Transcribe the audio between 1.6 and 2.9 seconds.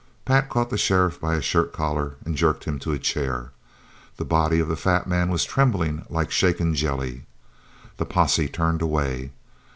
collar and jerked him